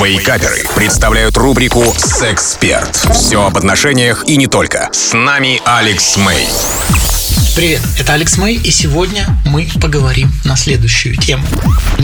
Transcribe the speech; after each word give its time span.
Вейкаперы 0.00 0.64
представляют 0.74 1.36
рубрику 1.36 1.84
«Сексперт». 1.98 2.96
Все 3.12 3.44
об 3.44 3.58
отношениях 3.58 4.24
и 4.26 4.38
не 4.38 4.46
только. 4.46 4.88
С 4.92 5.12
нами 5.12 5.60
Алекс 5.66 6.16
Мэй. 6.16 6.48
Привет, 7.54 7.82
это 7.98 8.14
Алекс 8.14 8.38
Мэй, 8.38 8.56
и 8.56 8.70
сегодня 8.70 9.26
мы 9.44 9.68
поговорим 9.78 10.32
на 10.44 10.56
следующую 10.56 11.16
тему. 11.16 11.46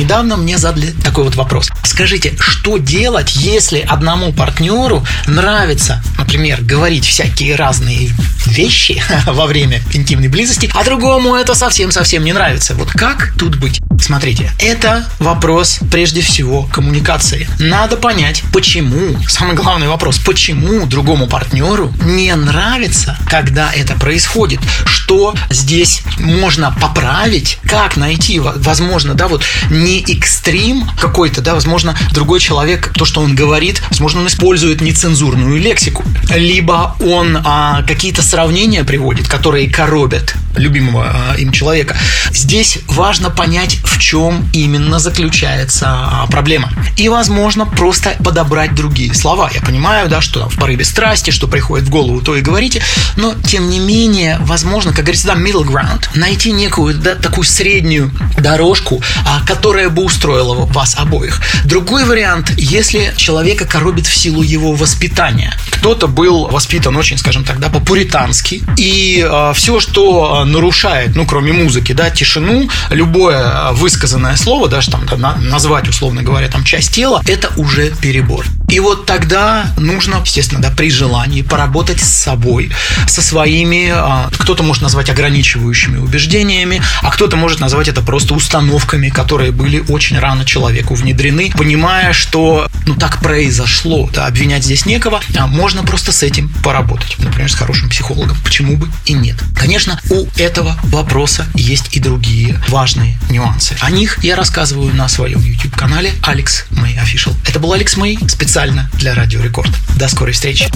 Недавно 0.00 0.38
мне 0.38 0.56
задали 0.56 0.92
такой 1.04 1.24
вот 1.24 1.36
вопрос. 1.36 1.70
Скажите, 1.84 2.32
что 2.38 2.78
делать, 2.78 3.36
если 3.36 3.80
одному 3.80 4.32
партнеру 4.32 5.04
нравится, 5.26 6.02
например, 6.16 6.62
говорить 6.62 7.04
всякие 7.04 7.54
разные 7.54 8.08
вещи 8.46 9.02
во 9.26 9.44
время 9.44 9.82
интимной 9.92 10.28
близости, 10.28 10.70
а 10.72 10.84
другому 10.84 11.34
это 11.34 11.54
совсем-совсем 11.54 12.24
не 12.24 12.32
нравится? 12.32 12.74
Вот 12.76 12.90
как 12.92 13.34
тут 13.38 13.56
быть? 13.56 13.78
Смотрите, 14.00 14.50
это 14.58 15.06
вопрос 15.18 15.80
прежде 15.92 16.22
всего 16.22 16.62
коммуникации. 16.62 17.46
Надо 17.58 17.98
понять, 17.98 18.42
почему, 18.54 19.18
самый 19.28 19.54
главный 19.54 19.88
вопрос, 19.88 20.18
почему 20.18 20.86
другому 20.86 21.26
партнеру 21.26 21.92
не 22.02 22.34
нравится, 22.34 23.18
когда 23.28 23.70
это 23.70 23.94
происходит, 23.94 24.60
что 24.86 25.34
здесь 25.50 26.00
можно 26.18 26.74
поправить, 26.80 27.58
как 27.66 27.98
найти, 27.98 28.38
возможно, 28.40 29.12
да, 29.12 29.28
вот 29.28 29.44
не 29.68 29.89
экстрим 29.98 30.88
какой-то, 30.98 31.40
да, 31.40 31.54
возможно, 31.54 31.96
другой 32.12 32.40
человек, 32.40 32.92
то, 32.94 33.04
что 33.04 33.20
он 33.20 33.34
говорит, 33.34 33.82
возможно, 33.90 34.20
он 34.20 34.28
использует 34.28 34.80
нецензурную 34.80 35.58
лексику, 35.58 36.04
либо 36.34 36.96
он 37.00 37.38
а, 37.44 37.82
какие-то 37.82 38.22
сравнения 38.22 38.84
приводит, 38.84 39.28
которые 39.28 39.68
коробят 39.68 40.34
любимого 40.56 41.10
а, 41.12 41.34
им 41.36 41.52
человека. 41.52 41.96
Здесь 42.32 42.78
важно 42.88 43.30
понять, 43.30 43.78
в 43.84 43.98
чем 43.98 44.48
именно 44.52 44.98
заключается 44.98 45.86
а, 45.88 46.26
проблема. 46.26 46.70
И, 46.96 47.08
возможно, 47.08 47.66
просто 47.66 48.16
подобрать 48.22 48.74
другие 48.74 49.14
слова. 49.14 49.50
Я 49.52 49.60
понимаю, 49.60 50.08
да, 50.08 50.20
что 50.20 50.48
в 50.48 50.56
порыве 50.56 50.84
страсти, 50.84 51.30
что 51.30 51.46
приходит 51.46 51.86
в 51.86 51.90
голову, 51.90 52.20
то 52.20 52.36
и 52.36 52.40
говорите, 52.40 52.82
но, 53.16 53.34
тем 53.34 53.70
не 53.70 53.78
менее, 53.78 54.38
возможно, 54.40 54.92
как 54.92 55.04
говорится, 55.04 55.28
да, 55.28 55.34
middle 55.34 55.64
ground, 55.64 56.08
найти 56.14 56.52
некую 56.52 56.94
да, 56.94 57.14
такую 57.14 57.44
среднюю 57.44 58.10
дорожку, 58.38 59.02
а, 59.26 59.44
которая 59.46 59.88
бы 59.88 60.04
устроила 60.04 60.66
вас 60.66 60.96
обоих. 60.98 61.40
Другой 61.64 62.04
вариант, 62.04 62.52
если 62.56 63.12
человека 63.16 63.66
коробит 63.66 64.06
в 64.06 64.14
силу 64.14 64.42
его 64.42 64.72
воспитания. 64.72 65.56
Кто-то 65.70 66.08
был 66.08 66.48
воспитан 66.48 66.96
очень, 66.96 67.18
скажем 67.18 67.44
так, 67.44 67.58
да, 67.58 67.68
по-пуритански, 67.68 68.62
и 68.76 69.26
э, 69.28 69.52
все, 69.54 69.80
что 69.80 70.39
нарушает, 70.44 71.16
ну, 71.16 71.26
кроме 71.26 71.52
музыки, 71.52 71.92
да, 71.92 72.10
тишину, 72.10 72.68
любое 72.90 73.72
высказанное 73.72 74.36
слово, 74.36 74.68
даже 74.68 74.90
там 74.90 75.06
назвать, 75.42 75.88
условно 75.88 76.22
говоря, 76.22 76.48
там 76.48 76.64
часть 76.64 76.94
тела, 76.94 77.22
это 77.26 77.50
уже 77.56 77.90
перебор. 77.90 78.44
И 78.70 78.78
вот 78.78 79.04
тогда 79.04 79.66
нужно, 79.76 80.22
естественно, 80.24 80.62
да, 80.62 80.70
при 80.70 80.90
желании 80.90 81.42
поработать 81.42 82.00
с 82.00 82.08
собой, 82.08 82.70
со 83.08 83.20
своими, 83.20 83.90
а, 83.92 84.30
кто-то 84.32 84.62
может 84.62 84.82
назвать 84.82 85.10
ограничивающими 85.10 85.98
убеждениями, 85.98 86.80
а 87.02 87.10
кто-то 87.10 87.36
может 87.36 87.58
назвать 87.58 87.88
это 87.88 88.00
просто 88.00 88.34
установками, 88.34 89.08
которые 89.08 89.50
были 89.50 89.82
очень 89.88 90.18
рано 90.20 90.44
человеку 90.44 90.94
внедрены, 90.94 91.50
понимая, 91.56 92.12
что 92.12 92.68
ну 92.86 92.94
так 92.94 93.20
произошло, 93.20 94.08
да, 94.12 94.26
обвинять 94.26 94.62
здесь 94.62 94.86
некого, 94.86 95.20
а 95.36 95.46
можно 95.48 95.82
просто 95.82 96.12
с 96.12 96.22
этим 96.22 96.48
поработать, 96.62 97.16
например, 97.18 97.50
с 97.50 97.54
хорошим 97.54 97.88
психологом, 97.88 98.36
почему 98.44 98.76
бы 98.76 98.88
и 99.04 99.14
нет. 99.14 99.36
Конечно, 99.56 100.00
у 100.10 100.26
этого 100.36 100.78
вопроса 100.84 101.46
есть 101.54 101.96
и 101.96 101.98
другие 101.98 102.62
важные 102.68 103.18
нюансы. 103.30 103.74
О 103.80 103.90
них 103.90 104.22
я 104.22 104.36
рассказываю 104.36 104.94
на 104.94 105.08
своем 105.08 105.40
YouTube-канале 105.40 106.12
Алекс 106.22 106.66
Мэй 106.70 106.96
Official. 106.96 107.34
Это 107.48 107.58
был 107.58 107.72
Алекс 107.72 107.96
Мэй 107.96 108.16
специально 108.28 108.59
специально 108.60 108.90
для 108.98 109.14
Радио 109.14 109.40
Рекорд. 109.40 109.70
До 109.96 110.06
скорой 110.06 110.34
встречи. 110.34 110.66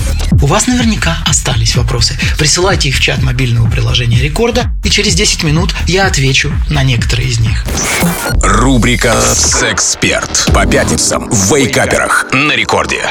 У 0.41 0.47
вас 0.47 0.67
наверняка 0.67 1.19
остались 1.27 1.77
вопросы. 1.77 2.19
Присылайте 2.39 2.89
их 2.89 2.97
в 2.97 3.01
чат 3.01 3.23
мобильного 3.23 3.69
приложения 3.69 4.23
Рекорда, 4.23 4.73
и 4.83 4.89
через 4.89 5.15
10 5.15 5.43
минут 5.43 5.75
я 5.87 6.07
отвечу 6.07 6.51
на 6.71 6.83
некоторые 6.83 7.29
из 7.29 7.41
них. 7.41 7.63
Рубрика 8.41 9.21
«Сексперт» 9.21 10.49
по 10.55 10.65
пятницам 10.65 11.29
в 11.29 11.55
Вейкаперах 11.55 12.27
на 12.33 12.53
Рекорде. 12.53 13.03